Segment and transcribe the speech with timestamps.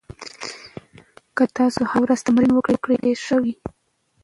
[1.35, 3.53] که تاسو هره ورځ تمرین وکړئ، پایله ښه وي.